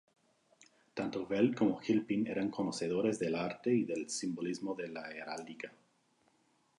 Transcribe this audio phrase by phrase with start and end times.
[0.95, 5.71] Tanto Weld como Gilpin eran conocedores del arte y el simbolismo de la heráldica.